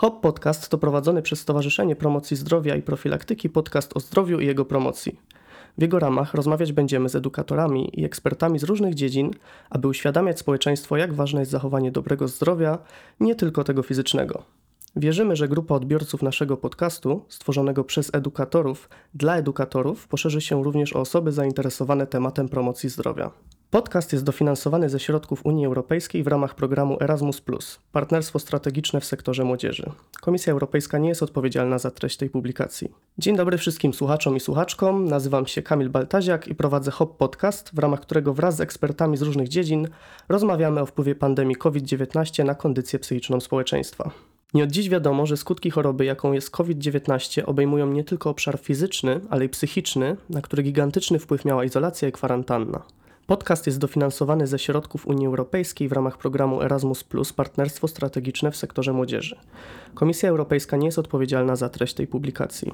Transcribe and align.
HOP 0.00 0.20
Podcast 0.20 0.68
to 0.68 0.78
prowadzony 0.78 1.22
przez 1.22 1.40
Stowarzyszenie 1.40 1.96
Promocji 1.96 2.36
Zdrowia 2.36 2.76
i 2.76 2.82
Profilaktyki 2.82 3.48
podcast 3.48 3.96
o 3.96 4.00
zdrowiu 4.00 4.40
i 4.40 4.46
jego 4.46 4.64
promocji. 4.64 5.20
W 5.78 5.82
jego 5.82 5.98
ramach 5.98 6.34
rozmawiać 6.34 6.72
będziemy 6.72 7.08
z 7.08 7.14
edukatorami 7.14 8.00
i 8.00 8.04
ekspertami 8.04 8.58
z 8.58 8.62
różnych 8.62 8.94
dziedzin, 8.94 9.30
aby 9.70 9.88
uświadamiać 9.88 10.38
społeczeństwo, 10.38 10.96
jak 10.96 11.14
ważne 11.14 11.40
jest 11.40 11.52
zachowanie 11.52 11.92
dobrego 11.92 12.28
zdrowia, 12.28 12.78
nie 13.20 13.34
tylko 13.34 13.64
tego 13.64 13.82
fizycznego. 13.82 14.42
Wierzymy, 14.96 15.36
że 15.36 15.48
grupa 15.48 15.74
odbiorców 15.74 16.22
naszego 16.22 16.56
podcastu, 16.56 17.24
stworzonego 17.28 17.84
przez 17.84 18.14
edukatorów 18.14 18.88
dla 19.14 19.36
edukatorów, 19.36 20.08
poszerzy 20.08 20.40
się 20.40 20.64
również 20.64 20.96
o 20.96 21.00
osoby 21.00 21.32
zainteresowane 21.32 22.06
tematem 22.06 22.48
promocji 22.48 22.88
zdrowia. 22.88 23.30
Podcast 23.70 24.12
jest 24.12 24.24
dofinansowany 24.24 24.88
ze 24.88 25.00
środków 25.00 25.46
Unii 25.46 25.66
Europejskiej 25.66 26.22
w 26.22 26.26
ramach 26.26 26.54
programu 26.54 26.96
Erasmus, 27.00 27.42
Partnerstwo 27.92 28.38
strategiczne 28.38 29.00
w 29.00 29.04
sektorze 29.04 29.44
młodzieży. 29.44 29.90
Komisja 30.20 30.52
Europejska 30.52 30.98
nie 30.98 31.08
jest 31.08 31.22
odpowiedzialna 31.22 31.78
za 31.78 31.90
treść 31.90 32.16
tej 32.16 32.30
publikacji. 32.30 32.90
Dzień 33.18 33.36
dobry 33.36 33.58
wszystkim 33.58 33.94
słuchaczom 33.94 34.36
i 34.36 34.40
słuchaczkom. 34.40 35.04
Nazywam 35.04 35.46
się 35.46 35.62
Kamil 35.62 35.90
Baltaziak 35.90 36.48
i 36.48 36.54
prowadzę 36.54 36.90
HOP 36.90 37.16
Podcast, 37.16 37.70
w 37.74 37.78
ramach 37.78 38.00
którego 38.00 38.34
wraz 38.34 38.56
z 38.56 38.60
ekspertami 38.60 39.16
z 39.16 39.22
różnych 39.22 39.48
dziedzin 39.48 39.88
rozmawiamy 40.28 40.80
o 40.80 40.86
wpływie 40.86 41.14
pandemii 41.14 41.56
COVID-19 41.56 42.44
na 42.44 42.54
kondycję 42.54 42.98
psychiczną 42.98 43.40
społeczeństwa. 43.40 44.10
Nie 44.54 44.64
od 44.64 44.70
dziś 44.70 44.88
wiadomo, 44.88 45.26
że 45.26 45.36
skutki 45.36 45.70
choroby, 45.70 46.04
jaką 46.04 46.32
jest 46.32 46.50
COVID-19, 46.50 47.42
obejmują 47.46 47.86
nie 47.86 48.04
tylko 48.04 48.30
obszar 48.30 48.58
fizyczny, 48.58 49.20
ale 49.30 49.44
i 49.44 49.48
psychiczny, 49.48 50.16
na 50.30 50.42
który 50.42 50.62
gigantyczny 50.62 51.18
wpływ 51.18 51.44
miała 51.44 51.64
izolacja 51.64 52.08
i 52.08 52.12
kwarantanna. 52.12 52.82
Podcast 53.30 53.66
jest 53.66 53.78
dofinansowany 53.78 54.46
ze 54.46 54.58
środków 54.58 55.06
Unii 55.06 55.26
Europejskiej 55.26 55.88
w 55.88 55.92
ramach 55.92 56.18
programu 56.18 56.62
Erasmus 56.62 57.04
Partnerstwo 57.36 57.88
strategiczne 57.88 58.50
w 58.50 58.56
sektorze 58.56 58.92
młodzieży. 58.92 59.38
Komisja 59.94 60.28
Europejska 60.28 60.76
nie 60.76 60.86
jest 60.86 60.98
odpowiedzialna 60.98 61.56
za 61.56 61.68
treść 61.68 61.94
tej 61.94 62.06
publikacji. 62.06 62.72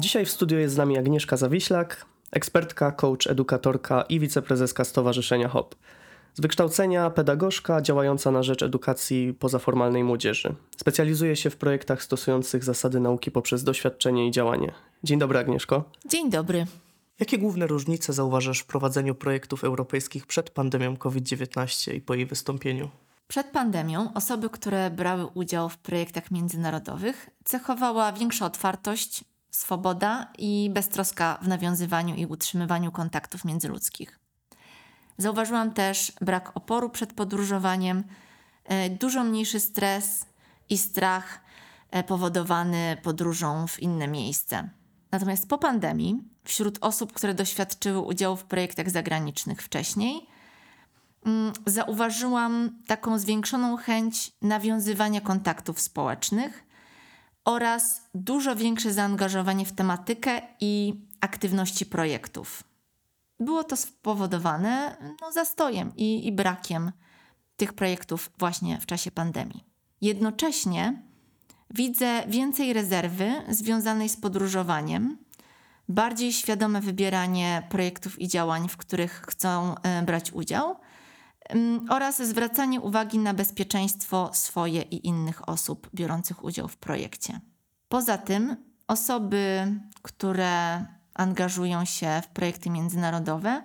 Dzisiaj 0.00 0.24
w 0.24 0.30
studiu 0.30 0.58
jest 0.58 0.74
z 0.74 0.78
nami 0.78 0.98
Agnieszka 0.98 1.36
Zawiślak, 1.36 2.06
ekspertka, 2.32 2.92
coach, 2.92 3.26
edukatorka 3.26 4.02
i 4.02 4.20
wiceprezeska 4.20 4.84
Stowarzyszenia 4.84 5.48
HOP. 5.48 5.74
Z 6.34 6.40
wykształcenia 6.40 7.10
pedagogzka 7.10 7.82
działająca 7.82 8.30
na 8.30 8.42
rzecz 8.42 8.62
edukacji 8.62 9.34
pozaformalnej 9.34 10.04
młodzieży. 10.04 10.54
Specjalizuje 10.76 11.36
się 11.36 11.50
w 11.50 11.56
projektach 11.56 12.02
stosujących 12.02 12.64
zasady 12.64 13.00
nauki 13.00 13.30
poprzez 13.30 13.64
doświadczenie 13.64 14.28
i 14.28 14.30
działanie. 14.30 14.72
Dzień 15.04 15.18
dobry, 15.18 15.38
Agnieszko. 15.38 15.84
Dzień 16.06 16.30
dobry. 16.30 16.66
Jakie 17.20 17.38
główne 17.38 17.66
różnice 17.66 18.12
zauważasz 18.12 18.60
w 18.60 18.66
prowadzeniu 18.66 19.14
projektów 19.14 19.64
europejskich 19.64 20.26
przed 20.26 20.50
pandemią 20.50 20.96
COVID-19 20.96 21.94
i 21.94 22.00
po 22.00 22.14
jej 22.14 22.26
wystąpieniu? 22.26 22.90
Przed 23.28 23.46
pandemią 23.46 24.12
osoby, 24.14 24.50
które 24.50 24.90
brały 24.90 25.26
udział 25.26 25.68
w 25.68 25.78
projektach 25.78 26.30
międzynarodowych, 26.30 27.30
cechowała 27.44 28.12
większa 28.12 28.46
otwartość, 28.46 29.24
swoboda 29.50 30.32
i 30.38 30.70
beztroska 30.72 31.38
w 31.42 31.48
nawiązywaniu 31.48 32.14
i 32.14 32.26
utrzymywaniu 32.26 32.92
kontaktów 32.92 33.44
międzyludzkich. 33.44 34.23
Zauważyłam 35.18 35.72
też 35.72 36.12
brak 36.20 36.56
oporu 36.56 36.90
przed 36.90 37.12
podróżowaniem, 37.12 38.04
e, 38.64 38.90
dużo 38.90 39.24
mniejszy 39.24 39.60
stres 39.60 40.26
i 40.68 40.78
strach 40.78 41.40
e, 41.90 42.04
powodowany 42.04 42.96
podróżą 43.02 43.66
w 43.66 43.80
inne 43.82 44.08
miejsce. 44.08 44.70
Natomiast 45.10 45.48
po 45.48 45.58
pandemii, 45.58 46.22
wśród 46.44 46.78
osób, 46.80 47.12
które 47.12 47.34
doświadczyły 47.34 48.00
udziału 48.00 48.36
w 48.36 48.44
projektach 48.44 48.90
zagranicznych 48.90 49.62
wcześniej, 49.62 50.26
mm, 51.26 51.52
zauważyłam 51.66 52.70
taką 52.86 53.18
zwiększoną 53.18 53.76
chęć 53.76 54.32
nawiązywania 54.42 55.20
kontaktów 55.20 55.80
społecznych 55.80 56.64
oraz 57.44 58.02
dużo 58.14 58.56
większe 58.56 58.92
zaangażowanie 58.92 59.66
w 59.66 59.72
tematykę 59.72 60.42
i 60.60 60.94
aktywności 61.20 61.86
projektów. 61.86 62.64
Było 63.40 63.64
to 63.64 63.76
spowodowane 63.76 64.96
no, 65.22 65.32
zastojem 65.32 65.92
i, 65.96 66.26
i 66.26 66.32
brakiem 66.32 66.92
tych 67.56 67.72
projektów 67.72 68.30
właśnie 68.38 68.80
w 68.80 68.86
czasie 68.86 69.10
pandemii. 69.10 69.64
Jednocześnie 70.00 71.02
widzę 71.70 72.22
więcej 72.28 72.72
rezerwy 72.72 73.32
związanej 73.48 74.08
z 74.08 74.16
podróżowaniem, 74.16 75.18
bardziej 75.88 76.32
świadome 76.32 76.80
wybieranie 76.80 77.62
projektów 77.68 78.20
i 78.20 78.28
działań, 78.28 78.68
w 78.68 78.76
których 78.76 79.22
chcą 79.28 79.74
e, 79.74 80.02
brać 80.02 80.32
udział 80.32 80.76
oraz 81.88 82.22
zwracanie 82.22 82.80
uwagi 82.80 83.18
na 83.18 83.34
bezpieczeństwo 83.34 84.30
swoje 84.32 84.82
i 84.82 85.06
innych 85.06 85.48
osób 85.48 85.90
biorących 85.94 86.44
udział 86.44 86.68
w 86.68 86.76
projekcie. 86.76 87.40
Poza 87.88 88.18
tym, 88.18 88.56
osoby, 88.88 89.74
które 90.02 90.84
angażują 91.14 91.84
się 91.84 92.22
w 92.24 92.28
projekty 92.28 92.70
międzynarodowe, 92.70 93.62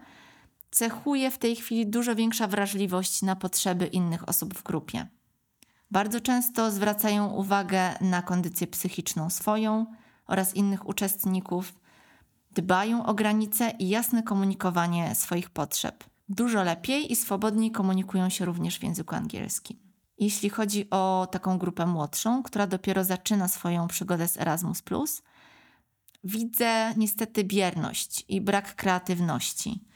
cechuje 0.71 1.31
w 1.31 1.37
tej 1.37 1.55
chwili 1.55 1.87
dużo 1.87 2.15
większa 2.15 2.47
wrażliwość 2.47 3.21
na 3.21 3.35
potrzeby 3.35 3.87
innych 3.87 4.29
osób 4.29 4.53
w 4.53 4.63
grupie. 4.63 5.07
Bardzo 5.91 6.21
często 6.21 6.71
zwracają 6.71 7.27
uwagę 7.27 7.95
na 8.01 8.21
kondycję 8.21 8.67
psychiczną 8.67 9.29
swoją 9.29 9.85
oraz 10.27 10.55
innych 10.55 10.87
uczestników, 10.87 11.73
dbają 12.51 13.05
o 13.05 13.13
granice 13.13 13.73
i 13.79 13.89
jasne 13.89 14.23
komunikowanie 14.23 15.16
swoich 15.16 15.49
potrzeb. 15.49 16.03
Dużo 16.29 16.63
lepiej 16.63 17.11
i 17.11 17.16
swobodniej 17.16 17.71
komunikują 17.71 18.29
się 18.29 18.45
również 18.45 18.79
w 18.79 18.83
języku 18.83 19.16
angielskim. 19.16 19.77
Jeśli 20.17 20.49
chodzi 20.49 20.89
o 20.89 21.27
taką 21.31 21.57
grupę 21.57 21.85
młodszą, 21.85 22.43
która 22.43 22.67
dopiero 22.67 23.03
zaczyna 23.03 23.47
swoją 23.47 23.87
przygodę 23.87 24.27
z 24.27 24.37
Erasmus, 24.37 24.81
widzę 26.24 26.94
niestety 26.97 27.44
bierność 27.44 28.25
i 28.28 28.41
brak 28.41 28.75
kreatywności. 28.75 29.90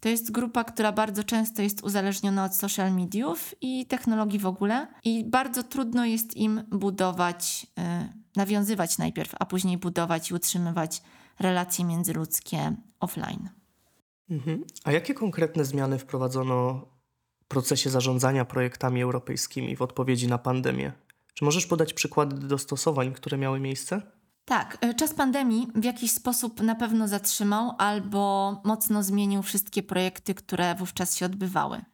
To 0.00 0.08
jest 0.08 0.30
grupa, 0.30 0.64
która 0.64 0.92
bardzo 0.92 1.24
często 1.24 1.62
jest 1.62 1.84
uzależniona 1.84 2.44
od 2.44 2.56
social 2.56 2.94
mediów 2.94 3.54
i 3.60 3.86
technologii 3.86 4.38
w 4.38 4.46
ogóle, 4.46 4.86
i 5.04 5.24
bardzo 5.24 5.62
trudno 5.62 6.04
jest 6.04 6.36
im 6.36 6.62
budować, 6.70 7.66
yy, 7.76 7.84
nawiązywać 8.36 8.98
najpierw, 8.98 9.34
a 9.38 9.46
później 9.46 9.78
budować 9.78 10.30
i 10.30 10.34
utrzymywać 10.34 11.02
relacje 11.38 11.84
międzyludzkie 11.84 12.76
offline. 13.00 13.48
Mhm. 14.30 14.64
A 14.84 14.92
jakie 14.92 15.14
konkretne 15.14 15.64
zmiany 15.64 15.98
wprowadzono 15.98 16.86
w 17.44 17.46
procesie 17.46 17.90
zarządzania 17.90 18.44
projektami 18.44 19.02
europejskimi 19.02 19.76
w 19.76 19.82
odpowiedzi 19.82 20.28
na 20.28 20.38
pandemię? 20.38 20.92
Czy 21.34 21.44
możesz 21.44 21.66
podać 21.66 21.94
przykłady 21.94 22.46
dostosowań, 22.48 23.12
które 23.12 23.38
miały 23.38 23.60
miejsce? 23.60 24.02
Tak, 24.44 24.78
e, 24.80 24.94
czas 24.94 25.14
pandemii 25.14 25.68
w 25.74 25.84
jakiś 25.84 26.10
sposób 26.10 26.60
na 26.60 26.74
pewno 26.74 27.08
zatrzymał 27.08 27.74
albo 27.78 28.52
mocno 28.64 29.02
zmienił 29.02 29.42
wszystkie 29.42 29.82
projekty, 29.82 30.34
które 30.34 30.74
wówczas 30.74 31.16
się 31.16 31.26
odbywały. 31.26 31.84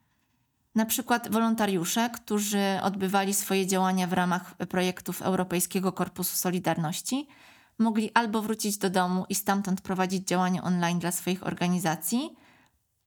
Na 0.75 0.87
przykład 0.87 1.33
wolontariusze, 1.33 2.11
którzy 2.11 2.79
odbywali 2.83 3.35
swoje 3.35 3.67
działania 3.67 4.07
w 4.07 4.13
ramach 4.13 4.55
projektów 4.55 5.23
Europejskiego 5.23 5.93
Korpusu 5.93 6.37
Solidarności, 6.37 7.29
mogli 7.79 8.11
albo 8.15 8.43
wrócić 8.43 8.79
do 8.79 8.91
domu 8.91 9.25
i 9.29 9.35
stamtąd 9.35 9.81
prowadzić 9.81 10.29
działania 10.29 10.63
online 10.63 10.99
dla 10.99 11.13
swoich 11.13 11.47
organizacji, 11.47 12.37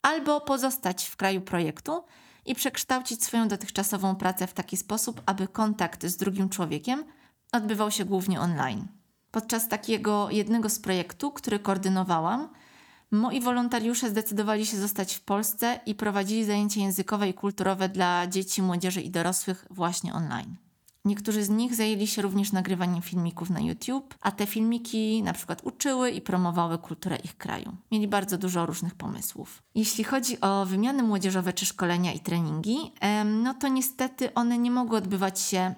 albo 0.02 0.40
pozostać 0.40 1.06
w 1.08 1.16
kraju 1.16 1.40
projektu 1.40 2.04
i 2.46 2.54
przekształcić 2.54 3.24
swoją 3.24 3.48
dotychczasową 3.48 4.16
pracę 4.16 4.46
w 4.46 4.52
taki 4.52 4.76
sposób, 4.76 5.22
aby 5.26 5.48
kontakt 5.48 6.06
z 6.06 6.16
drugim 6.16 6.48
człowiekiem 6.48 7.04
odbywał 7.52 7.90
się 7.90 8.04
głównie 8.04 8.40
online. 8.40 8.88
Podczas 9.34 9.68
takiego 9.68 10.30
jednego 10.30 10.68
z 10.68 10.78
projektów, 10.78 11.34
który 11.34 11.58
koordynowałam, 11.58 12.48
moi 13.10 13.40
wolontariusze 13.40 14.10
zdecydowali 14.10 14.66
się 14.66 14.76
zostać 14.76 15.14
w 15.14 15.20
Polsce 15.20 15.80
i 15.86 15.94
prowadzili 15.94 16.44
zajęcia 16.44 16.80
językowe 16.80 17.28
i 17.28 17.34
kulturowe 17.34 17.88
dla 17.88 18.26
dzieci, 18.26 18.62
młodzieży 18.62 19.00
i 19.00 19.10
dorosłych 19.10 19.66
właśnie 19.70 20.14
online. 20.14 20.56
Niektórzy 21.04 21.44
z 21.44 21.48
nich 21.48 21.74
zajęli 21.74 22.06
się 22.06 22.22
również 22.22 22.52
nagrywaniem 22.52 23.02
filmików 23.02 23.50
na 23.50 23.60
YouTube, 23.60 24.14
a 24.20 24.32
te 24.32 24.46
filmiki 24.46 25.22
na 25.22 25.32
przykład 25.32 25.60
uczyły 25.64 26.10
i 26.10 26.20
promowały 26.20 26.78
kulturę 26.78 27.16
ich 27.16 27.36
kraju. 27.36 27.76
Mieli 27.92 28.08
bardzo 28.08 28.38
dużo 28.38 28.66
różnych 28.66 28.94
pomysłów. 28.94 29.62
Jeśli 29.74 30.04
chodzi 30.04 30.40
o 30.40 30.66
wymiany 30.66 31.02
młodzieżowe 31.02 31.52
czy 31.52 31.66
szkolenia 31.66 32.12
i 32.12 32.20
treningi, 32.20 32.92
no 33.24 33.54
to 33.54 33.68
niestety 33.68 34.34
one 34.34 34.58
nie 34.58 34.70
mogły 34.70 34.98
odbywać 34.98 35.40
się 35.40 35.74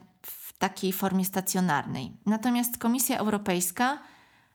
takiej 0.58 0.92
formie 0.92 1.24
stacjonarnej. 1.24 2.12
Natomiast 2.26 2.78
Komisja 2.78 3.18
Europejska 3.18 3.98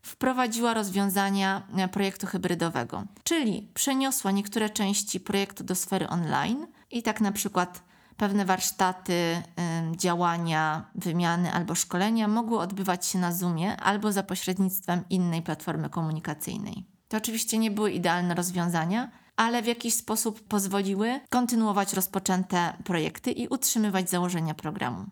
wprowadziła 0.01 0.73
rozwiązania 0.73 1.67
e, 1.77 1.87
projektu 1.87 2.27
hybrydowego, 2.27 3.03
czyli 3.23 3.71
przeniosła 3.73 4.31
niektóre 4.31 4.69
części 4.69 5.19
projektu 5.19 5.63
do 5.63 5.75
sfery 5.75 6.09
online 6.09 6.67
i 6.91 7.03
tak 7.03 7.21
na 7.21 7.31
przykład 7.31 7.83
pewne 8.17 8.45
warsztaty, 8.45 9.41
działania, 9.95 10.85
wymiany 10.95 11.53
albo 11.53 11.75
szkolenia 11.75 12.27
mogły 12.27 12.59
odbywać 12.59 13.05
się 13.05 13.19
na 13.19 13.31
Zoomie 13.31 13.77
albo 13.77 14.11
za 14.11 14.23
pośrednictwem 14.23 15.03
innej 15.09 15.41
platformy 15.41 15.89
komunikacyjnej. 15.89 16.85
To 17.07 17.17
oczywiście 17.17 17.57
nie 17.57 17.71
były 17.71 17.91
idealne 17.91 18.35
rozwiązania, 18.35 19.11
ale 19.35 19.61
w 19.61 19.65
jakiś 19.65 19.93
sposób 19.93 20.47
pozwoliły 20.47 21.19
kontynuować 21.29 21.93
rozpoczęte 21.93 22.73
projekty 22.83 23.31
i 23.31 23.47
utrzymywać 23.47 24.09
założenia 24.09 24.53
programu. 24.53 25.05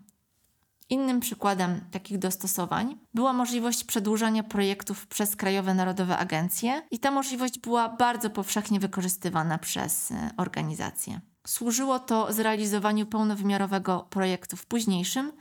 Innym 0.89 1.19
przykładem 1.19 1.81
takich 1.91 2.18
dostosowań 2.18 2.97
była 3.13 3.33
możliwość 3.33 3.83
przedłużania 3.83 4.44
projektów 4.44 5.07
przez 5.07 5.36
krajowe 5.36 5.74
narodowe 5.74 6.18
agencje, 6.18 6.81
i 6.91 7.00
ta 7.00 7.12
możliwość 7.12 7.59
była 7.59 7.89
bardzo 7.89 8.30
powszechnie 8.30 8.80
wykorzystywana 8.80 9.57
przez 9.57 10.12
e, 10.12 10.30
organizacje. 10.38 11.21
Służyło 11.47 12.00
to 12.00 12.33
zrealizowaniu 12.33 13.06
pełnowymiarowego 13.06 14.07
projektu 14.09 14.57
w 14.57 14.65
późniejszym, 14.65 15.31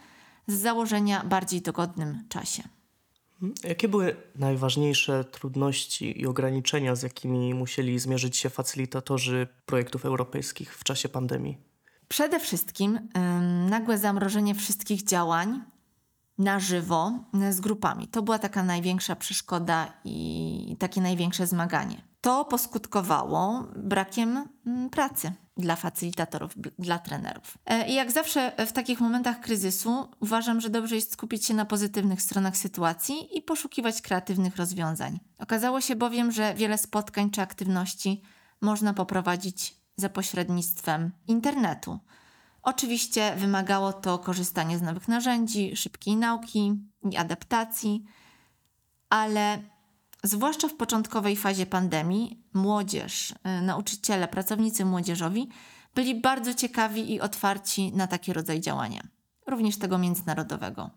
z 0.47 0.55
założenia 0.55 1.25
bardziej 1.25 1.63
dogodnym 1.63 2.25
czasie. 2.29 2.63
Jakie 3.65 3.89
były 3.89 4.17
najważniejsze 4.35 5.25
trudności 5.25 6.21
i 6.21 6.27
ograniczenia, 6.27 6.95
z 6.95 7.03
jakimi 7.03 7.55
musieli 7.55 7.99
zmierzyć 7.99 8.37
się 8.37 8.51
facylitatorzy 8.51 9.47
projektów 9.67 10.05
europejskich 10.05 10.77
w 10.79 10.85
czasie 10.85 11.09
pandemii? 11.09 11.68
Przede 12.09 12.41
wszystkim 12.41 13.09
nagłe 13.69 13.99
zamrożenie 13.99 14.55
wszystkich 14.55 15.05
działań 15.05 15.61
na 16.39 16.61
żywo 16.61 17.13
y, 17.49 17.53
z 17.53 17.61
grupami. 17.61 18.09
To 18.09 18.23
była 18.23 18.39
taka 18.39 18.63
największa 18.63 19.17
przeszkoda 19.17 19.93
i 20.05 20.77
takie 20.79 21.01
największe 21.01 21.47
zmaganie. 21.47 22.03
To 22.21 22.45
poskutkowało 22.45 23.65
brakiem 23.77 24.49
pracy 24.91 25.33
dla 25.57 25.77
facylitatorów, 25.77 26.55
dla 26.79 26.99
trenerów. 26.99 27.59
E, 27.67 27.89
I 27.89 27.95
jak 27.95 28.13
zawsze 28.13 28.53
w 28.67 28.73
takich 28.73 29.01
momentach 29.01 29.41
kryzysu 29.41 30.09
uważam, 30.21 30.61
że 30.61 30.71
dobrze 30.71 30.95
jest 30.95 31.13
skupić 31.13 31.47
się 31.47 31.55
na 31.55 31.65
pozytywnych 31.65 32.23
stronach 32.23 32.57
sytuacji 32.57 33.39
i 33.39 33.43
poszukiwać 33.43 34.03
kreatywnych 34.03 34.57
rozwiązań. 34.57 35.21
Okazało 35.39 35.81
się 35.81 35.97
bowiem, 35.97 36.33
że 36.33 36.55
wiele 36.55 36.79
spotkań 36.79 37.31
czy 37.31 37.43
aktywności 37.43 38.23
można 38.61 38.95
poprowadzić 38.95 39.78
za 39.99 40.09
pośrednictwem 40.09 41.13
internetu. 41.27 41.99
Oczywiście 42.63 43.37
wymagało 43.37 43.93
to 43.93 44.19
korzystania 44.19 44.79
z 44.79 44.83
nowych 44.83 45.09
narzędzi, 45.09 45.77
szybkiej 45.77 46.17
nauki 46.17 46.75
i 47.11 47.17
adaptacji, 47.17 48.05
ale 49.09 49.63
zwłaszcza 50.23 50.69
w 50.69 50.75
początkowej 50.75 51.37
fazie 51.37 51.67
pandemii, 51.67 52.43
młodzież, 52.55 53.31
y, 53.31 53.63
nauczyciele, 53.63 54.29
pracownicy 54.29 54.85
młodzieżowi 54.85 55.49
byli 55.95 56.21
bardzo 56.21 56.55
ciekawi 56.55 57.15
i 57.15 57.21
otwarci 57.21 57.93
na 57.93 58.07
taki 58.07 58.33
rodzaj 58.33 58.61
działania, 58.61 59.03
również 59.47 59.79
tego 59.79 59.99
międzynarodowego. 59.99 60.91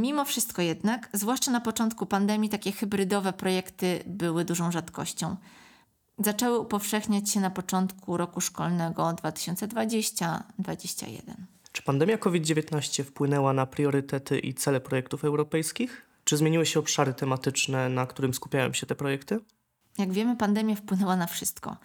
Mimo 0.00 0.24
wszystko 0.24 0.62
jednak, 0.62 1.08
zwłaszcza 1.12 1.50
na 1.50 1.60
początku 1.60 2.06
pandemii, 2.06 2.50
takie 2.50 2.72
hybrydowe 2.72 3.32
projekty 3.32 4.04
były 4.06 4.44
dużą 4.44 4.72
rzadkością 4.72 5.36
zaczęły 6.18 6.58
upowszechniać 6.58 7.30
się 7.30 7.40
na 7.40 7.50
początku 7.50 8.16
roku 8.16 8.40
szkolnego 8.40 9.02
2020-2021. 9.02 10.40
Czy 11.72 11.82
pandemia 11.82 12.18
COVID-19 12.18 13.04
wpłynęła 13.04 13.52
na 13.52 13.66
priorytety 13.66 14.38
i 14.38 14.54
cele 14.54 14.80
projektów 14.80 15.24
europejskich? 15.24 16.06
Czy 16.24 16.36
zmieniły 16.36 16.66
się 16.66 16.80
obszary 16.80 17.14
tematyczne, 17.14 17.88
na 17.88 18.06
którym 18.06 18.34
skupiają 18.34 18.72
się 18.72 18.86
te 18.86 18.94
projekty? 18.94 19.40
Jak 19.98 20.12
wiemy, 20.12 20.36
pandemia 20.36 20.74
wpłynęła 20.74 21.16
na 21.16 21.26
wszystko. 21.26 21.76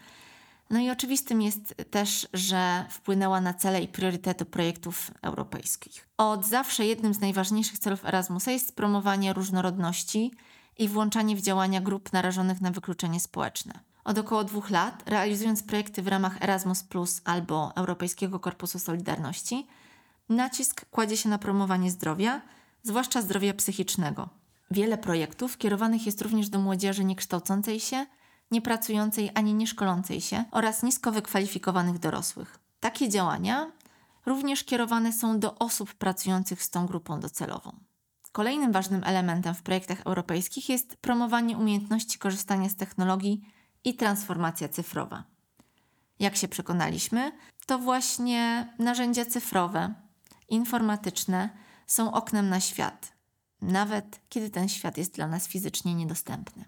No 0.69 0.79
i 0.79 0.89
oczywistym 0.89 1.41
jest 1.41 1.75
też, 1.91 2.27
że 2.33 2.85
wpłynęła 2.89 3.41
na 3.41 3.53
cele 3.53 3.81
i 3.81 3.87
priorytety 3.87 4.45
projektów 4.45 5.11
europejskich. 5.21 6.07
Od 6.17 6.45
zawsze 6.45 6.85
jednym 6.85 7.13
z 7.13 7.19
najważniejszych 7.19 7.79
celów 7.79 8.05
Erasmusa 8.05 8.51
jest 8.51 8.75
promowanie 8.75 9.33
różnorodności 9.33 10.31
i 10.77 10.87
włączanie 10.87 11.35
w 11.35 11.41
działania 11.41 11.81
grup 11.81 12.13
narażonych 12.13 12.61
na 12.61 12.71
wykluczenie 12.71 13.19
społeczne 13.19 13.88
od 14.03 14.17
około 14.17 14.43
dwóch 14.43 14.69
lat, 14.69 15.03
realizując 15.05 15.63
projekty 15.63 16.01
w 16.01 16.07
ramach 16.07 16.43
Erasmus 16.43 16.85
albo 17.25 17.71
Europejskiego 17.75 18.39
Korpusu 18.39 18.79
Solidarności, 18.79 19.67
nacisk 20.29 20.85
kładzie 20.91 21.17
się 21.17 21.29
na 21.29 21.37
promowanie 21.37 21.91
zdrowia, 21.91 22.41
zwłaszcza 22.83 23.21
zdrowia 23.21 23.53
psychicznego. 23.53 24.29
Wiele 24.71 24.97
projektów 24.97 25.57
kierowanych 25.57 26.05
jest 26.05 26.21
również 26.21 26.49
do 26.49 26.59
młodzieży 26.59 27.05
niekształcącej 27.05 27.79
się, 27.79 28.05
niepracującej 28.51 29.31
ani 29.35 29.53
nieszkolącej 29.53 30.21
się 30.21 30.43
oraz 30.51 30.83
nisko 30.83 31.11
wykwalifikowanych 31.11 31.99
dorosłych. 31.99 32.59
Takie 32.79 33.09
działania 33.09 33.71
również 34.25 34.63
kierowane 34.63 35.13
są 35.13 35.39
do 35.39 35.55
osób 35.55 35.93
pracujących 35.93 36.63
z 36.63 36.69
tą 36.69 36.85
grupą 36.85 37.19
docelową. 37.19 37.71
Kolejnym 38.31 38.71
ważnym 38.71 39.03
elementem 39.03 39.55
w 39.55 39.61
projektach 39.61 40.01
europejskich 40.05 40.69
jest 40.69 40.95
promowanie 40.95 41.57
umiejętności 41.57 42.19
korzystania 42.19 42.69
z 42.69 42.75
technologii 42.75 43.41
i 43.83 43.95
transformacja 43.95 44.69
cyfrowa. 44.69 45.23
Jak 46.19 46.35
się 46.35 46.47
przekonaliśmy, 46.47 47.31
to 47.65 47.79
właśnie 47.79 48.73
narzędzia 48.79 49.25
cyfrowe, 49.25 49.93
informatyczne 50.49 51.49
są 51.87 52.13
oknem 52.13 52.49
na 52.49 52.59
świat, 52.59 53.13
nawet 53.61 54.19
kiedy 54.29 54.49
ten 54.49 54.69
świat 54.69 54.97
jest 54.97 55.15
dla 55.15 55.27
nas 55.27 55.47
fizycznie 55.47 55.95
niedostępny. 55.95 56.65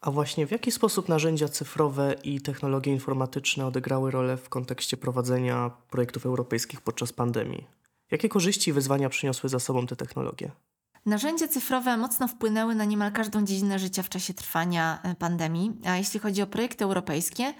A 0.00 0.10
właśnie 0.10 0.46
w 0.46 0.50
jaki 0.50 0.72
sposób 0.72 1.08
narzędzia 1.08 1.48
cyfrowe 1.48 2.14
i 2.24 2.40
technologie 2.40 2.92
informatyczne 2.92 3.66
odegrały 3.66 4.10
rolę 4.10 4.36
w 4.36 4.48
kontekście 4.48 4.96
prowadzenia 4.96 5.70
projektów 5.90 6.26
europejskich 6.26 6.80
podczas 6.80 7.12
pandemii? 7.12 7.66
Jakie 8.10 8.28
korzyści 8.28 8.70
i 8.70 8.72
wyzwania 8.72 9.08
przyniosły 9.08 9.48
za 9.48 9.58
sobą 9.58 9.86
te 9.86 9.96
technologie? 9.96 10.50
Narzędzia 11.06 11.48
cyfrowe 11.48 11.96
mocno 11.96 12.28
wpłynęły 12.28 12.74
na 12.74 12.84
niemal 12.84 13.12
każdą 13.12 13.44
dziedzinę 13.44 13.78
życia 13.78 14.02
w 14.02 14.08
czasie 14.08 14.34
trwania 14.34 14.98
e, 15.02 15.14
pandemii, 15.14 15.72
a 15.84 15.96
jeśli 15.96 16.20
chodzi 16.20 16.42
o 16.42 16.46
projekty 16.46 16.84
europejskie, 16.84 17.54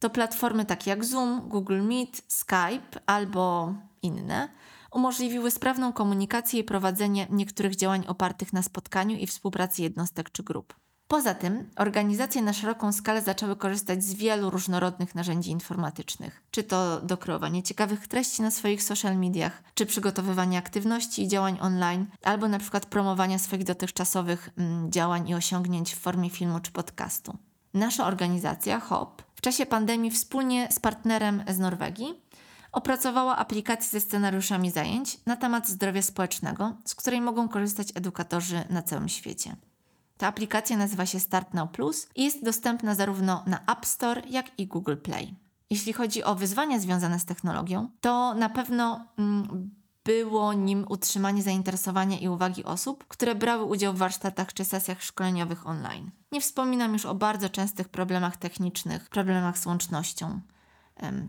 to 0.00 0.10
platformy 0.10 0.64
takie 0.64 0.90
jak 0.90 1.04
Zoom, 1.04 1.48
Google 1.48 1.82
Meet, 1.82 2.22
Skype 2.28 3.00
albo 3.06 3.74
inne 4.02 4.48
umożliwiły 4.92 5.50
sprawną 5.50 5.92
komunikację 5.92 6.60
i 6.60 6.64
prowadzenie 6.64 7.26
niektórych 7.30 7.76
działań 7.76 8.04
opartych 8.06 8.52
na 8.52 8.62
spotkaniu 8.62 9.16
i 9.16 9.26
współpracy 9.26 9.82
jednostek 9.82 10.30
czy 10.30 10.42
grup. 10.42 10.74
Poza 11.08 11.34
tym 11.34 11.70
organizacje 11.76 12.42
na 12.42 12.52
szeroką 12.52 12.92
skalę 12.92 13.22
zaczęły 13.22 13.56
korzystać 13.56 14.04
z 14.04 14.14
wielu 14.14 14.50
różnorodnych 14.50 15.14
narzędzi 15.14 15.50
informatycznych, 15.50 16.42
czy 16.50 16.62
to 16.62 17.00
do 17.00 17.16
kreowania 17.16 17.62
ciekawych 17.62 18.08
treści 18.08 18.42
na 18.42 18.50
swoich 18.50 18.82
social 18.82 19.16
mediach, 19.16 19.62
czy 19.74 19.86
przygotowywania 19.86 20.58
aktywności 20.58 21.22
i 21.22 21.28
działań 21.28 21.58
online, 21.60 22.06
albo 22.22 22.48
na 22.48 22.58
przykład 22.58 22.86
promowania 22.86 23.38
swoich 23.38 23.64
dotychczasowych 23.64 24.50
mm, 24.56 24.92
działań 24.92 25.28
i 25.28 25.34
osiągnięć 25.34 25.94
w 25.94 25.98
formie 25.98 26.30
filmu 26.30 26.60
czy 26.60 26.72
podcastu. 26.72 27.38
Nasza 27.74 28.06
organizacja 28.06 28.80
HOP 28.80 29.22
w 29.34 29.40
czasie 29.40 29.66
pandemii 29.66 30.10
wspólnie 30.10 30.68
z 30.70 30.80
partnerem 30.80 31.44
z 31.48 31.58
Norwegii 31.58 32.22
opracowała 32.72 33.36
aplikację 33.36 33.90
ze 33.90 34.00
scenariuszami 34.00 34.70
zajęć 34.70 35.18
na 35.26 35.36
temat 35.36 35.68
zdrowia 35.68 36.02
społecznego, 36.02 36.76
z 36.84 36.94
której 36.94 37.20
mogą 37.20 37.48
korzystać 37.48 37.88
edukatorzy 37.94 38.64
na 38.70 38.82
całym 38.82 39.08
świecie. 39.08 39.56
Ta 40.22 40.28
aplikacja 40.28 40.76
nazywa 40.76 41.06
się 41.06 41.20
Start 41.20 41.54
Now 41.54 41.70
Plus 41.70 42.08
i 42.16 42.24
jest 42.24 42.44
dostępna 42.44 42.94
zarówno 42.94 43.44
na 43.46 43.64
App 43.66 43.86
Store, 43.86 44.22
jak 44.30 44.58
i 44.58 44.66
Google 44.66 44.96
Play. 44.96 45.34
Jeśli 45.70 45.92
chodzi 45.92 46.24
o 46.24 46.34
wyzwania 46.34 46.78
związane 46.78 47.18
z 47.18 47.24
technologią, 47.24 47.88
to 48.00 48.34
na 48.34 48.48
pewno 48.48 49.06
mm, 49.18 49.70
było 50.04 50.52
nim 50.52 50.86
utrzymanie 50.88 51.42
zainteresowania 51.42 52.18
i 52.18 52.28
uwagi 52.28 52.64
osób, 52.64 53.04
które 53.08 53.34
brały 53.34 53.64
udział 53.64 53.94
w 53.94 53.98
warsztatach 53.98 54.52
czy 54.52 54.64
sesjach 54.64 55.02
szkoleniowych 55.02 55.66
online. 55.66 56.10
Nie 56.32 56.40
wspominam 56.40 56.92
już 56.92 57.06
o 57.06 57.14
bardzo 57.14 57.48
częstych 57.48 57.88
problemach 57.88 58.36
technicznych, 58.36 59.08
problemach 59.08 59.58
z 59.58 59.66
łącznością, 59.66 60.40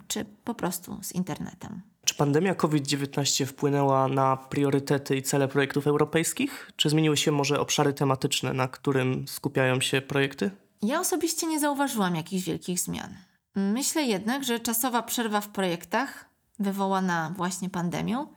czy 0.07 0.25
po 0.25 0.53
prostu 0.53 0.99
z 1.01 1.11
internetem. 1.11 1.81
Czy 2.13 2.17
pandemia 2.17 2.55
COVID-19 2.55 3.45
wpłynęła 3.45 4.07
na 4.07 4.37
priorytety 4.37 5.15
i 5.15 5.21
cele 5.21 5.47
projektów 5.47 5.87
europejskich? 5.87 6.71
Czy 6.75 6.89
zmieniły 6.89 7.17
się 7.17 7.31
może 7.31 7.59
obszary 7.59 7.93
tematyczne, 7.93 8.53
na 8.53 8.67
którym 8.67 9.27
skupiają 9.27 9.81
się 9.81 10.01
projekty? 10.01 10.51
Ja 10.81 10.99
osobiście 10.99 11.47
nie 11.47 11.59
zauważyłam 11.59 12.15
jakichś 12.15 12.45
wielkich 12.45 12.79
zmian. 12.79 13.13
Myślę 13.55 14.03
jednak, 14.03 14.43
że 14.43 14.59
czasowa 14.59 15.03
przerwa 15.03 15.41
w 15.41 15.49
projektach, 15.49 16.29
wywołana 16.59 17.33
właśnie 17.37 17.69
pandemią, 17.69 18.27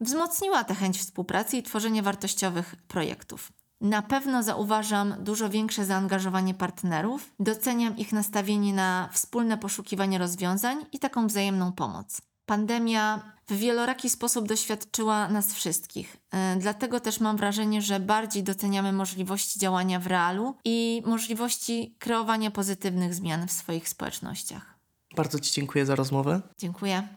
wzmocniła 0.00 0.64
tę 0.64 0.74
chęć 0.74 0.98
współpracy 0.98 1.56
i 1.56 1.62
tworzenia 1.62 2.02
wartościowych 2.02 2.76
projektów. 2.88 3.52
Na 3.80 4.02
pewno 4.02 4.42
zauważam 4.42 5.14
dużo 5.18 5.48
większe 5.48 5.84
zaangażowanie 5.84 6.54
partnerów, 6.54 7.30
doceniam 7.40 7.96
ich 7.96 8.12
nastawienie 8.12 8.74
na 8.74 9.08
wspólne 9.12 9.58
poszukiwanie 9.58 10.18
rozwiązań 10.18 10.86
i 10.92 10.98
taką 10.98 11.26
wzajemną 11.26 11.72
pomoc. 11.72 12.20
Pandemia 12.46 13.34
w 13.48 13.56
wieloraki 13.56 14.10
sposób 14.10 14.48
doświadczyła 14.48 15.28
nas 15.28 15.54
wszystkich. 15.54 16.16
E, 16.30 16.56
dlatego 16.56 17.00
też 17.00 17.20
mam 17.20 17.36
wrażenie, 17.36 17.82
że 17.82 18.00
bardziej 18.00 18.42
doceniamy 18.42 18.92
możliwości 18.92 19.58
działania 19.58 20.00
w 20.00 20.06
realu 20.06 20.54
i 20.64 21.02
możliwości 21.06 21.96
kreowania 21.98 22.50
pozytywnych 22.50 23.14
zmian 23.14 23.48
w 23.48 23.52
swoich 23.52 23.88
społecznościach. 23.88 24.78
Bardzo 25.16 25.40
Ci 25.40 25.52
dziękuję 25.52 25.86
za 25.86 25.94
rozmowę. 25.94 26.42
Dziękuję. 26.58 27.08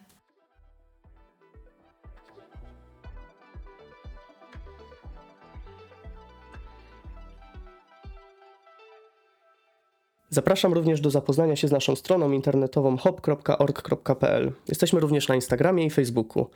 Zapraszam 10.29 10.73
również 10.73 11.01
do 11.01 11.09
zapoznania 11.09 11.55
się 11.55 11.67
z 11.67 11.71
naszą 11.71 11.95
stroną 11.95 12.31
internetową 12.31 12.97
hop.org.pl. 12.97 14.51
Jesteśmy 14.67 14.99
również 14.99 15.27
na 15.27 15.35
Instagramie 15.35 15.85
i 15.85 15.89
Facebooku. 15.89 16.49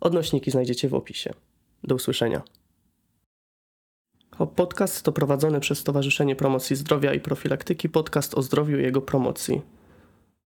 Odnośniki 0.00 0.50
znajdziecie 0.50 0.88
w 0.88 0.94
opisie. 0.94 1.32
Do 1.84 1.94
usłyszenia. 1.94 2.42
Hop 4.36 4.54
Podcast 4.54 5.02
to 5.02 5.12
prowadzony 5.12 5.60
przez 5.60 5.78
Stowarzyszenie 5.78 6.36
Promocji 6.36 6.76
Zdrowia 6.76 7.14
i 7.14 7.20
Profilaktyki 7.20 7.88
podcast 7.88 8.34
o 8.34 8.42
zdrowiu 8.42 8.78
i 8.78 8.82
jego 8.82 9.02
promocji. 9.02 9.62